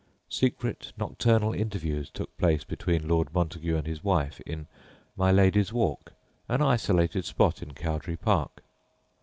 Secret 0.29 0.93
nocturnal 0.97 1.53
interviews 1.53 2.09
took 2.09 2.35
place 2.35 2.63
between 2.63 3.07
Lord 3.07 3.31
Montague 3.35 3.77
and 3.77 3.85
his 3.85 4.03
wife 4.03 4.41
in 4.47 4.65
"My 5.15 5.31
Lady's 5.31 5.71
Walk," 5.71 6.13
an 6.49 6.59
isolated 6.63 7.23
spot 7.23 7.61
in 7.61 7.75
Cowdray 7.75 8.15
Park. 8.15 8.63